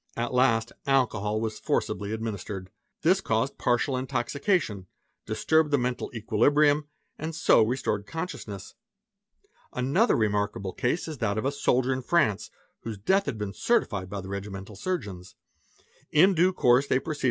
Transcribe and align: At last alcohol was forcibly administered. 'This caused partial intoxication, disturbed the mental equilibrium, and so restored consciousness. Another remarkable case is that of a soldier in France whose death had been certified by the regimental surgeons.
At 0.17 0.33
last 0.33 0.71
alcohol 0.87 1.39
was 1.39 1.59
forcibly 1.59 2.11
administered. 2.11 2.71
'This 3.03 3.21
caused 3.21 3.59
partial 3.59 3.95
intoxication, 3.95 4.87
disturbed 5.27 5.69
the 5.69 5.77
mental 5.77 6.09
equilibrium, 6.15 6.87
and 7.19 7.35
so 7.35 7.61
restored 7.61 8.07
consciousness. 8.07 8.73
Another 9.73 10.15
remarkable 10.15 10.73
case 10.73 11.07
is 11.07 11.19
that 11.19 11.37
of 11.37 11.45
a 11.45 11.51
soldier 11.51 11.93
in 11.93 12.01
France 12.01 12.49
whose 12.79 12.97
death 12.97 13.27
had 13.27 13.37
been 13.37 13.53
certified 13.53 14.09
by 14.09 14.21
the 14.21 14.27
regimental 14.29 14.75
surgeons. 14.75 15.35